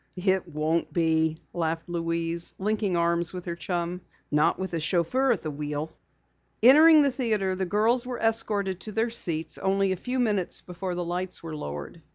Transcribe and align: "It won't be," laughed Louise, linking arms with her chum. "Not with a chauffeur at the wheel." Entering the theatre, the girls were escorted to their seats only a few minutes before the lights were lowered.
"It 0.15 0.47
won't 0.47 0.91
be," 0.91 1.37
laughed 1.53 1.87
Louise, 1.87 2.55
linking 2.57 2.97
arms 2.97 3.33
with 3.33 3.45
her 3.45 3.55
chum. 3.55 4.01
"Not 4.31 4.57
with 4.57 4.73
a 4.73 4.79
chauffeur 4.79 5.31
at 5.31 5.43
the 5.43 5.51
wheel." 5.51 5.95
Entering 6.63 7.03
the 7.03 7.11
theatre, 7.11 7.55
the 7.55 7.67
girls 7.67 8.03
were 8.07 8.17
escorted 8.17 8.79
to 8.79 8.91
their 8.93 9.11
seats 9.11 9.59
only 9.59 9.91
a 9.91 9.95
few 9.95 10.19
minutes 10.19 10.61
before 10.61 10.95
the 10.95 11.05
lights 11.05 11.43
were 11.43 11.55
lowered. 11.55 12.01